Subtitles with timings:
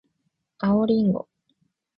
[0.57, 1.29] 青りんご